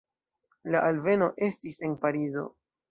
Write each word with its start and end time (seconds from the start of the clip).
La 0.75 0.81
alveno 0.87 1.31
estis 1.51 1.81
en 1.91 1.97
Parizo. 2.07 2.51